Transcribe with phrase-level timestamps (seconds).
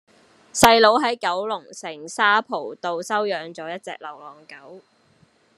[0.51, 4.81] 細佬喺九龍城沙浦道收養左一隻流浪狗